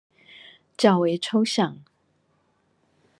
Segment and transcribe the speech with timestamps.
[0.77, 1.83] 較為抽象